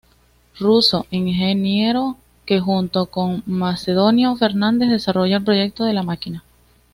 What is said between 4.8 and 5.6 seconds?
desarrolla el